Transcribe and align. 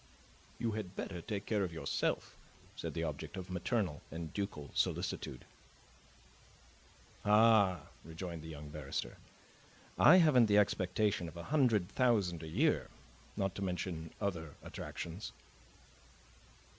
"You 0.57 0.71
had 0.71 0.95
better 0.95 1.21
take 1.21 1.45
care 1.45 1.63
of 1.63 1.71
yourself," 1.71 2.35
said 2.75 2.95
the 2.95 3.03
object 3.03 3.37
of 3.37 3.51
maternal 3.51 4.01
and 4.09 4.33
ducal 4.33 4.71
solicitude. 4.73 5.45
"Ah," 7.23 7.81
rejoined 8.03 8.41
the 8.41 8.47
young 8.49 8.69
barrister, 8.69 9.17
"I 9.99 10.15
haven't 10.17 10.47
the 10.47 10.57
expectation 10.57 11.27
of 11.27 11.37
a 11.37 11.43
hundred 11.53 11.87
thousand 11.87 12.41
a 12.41 12.47
year, 12.47 12.89
not 13.37 13.53
to 13.53 13.61
mention 13.61 14.11
other 14.19 14.55
attractions." 14.63 15.33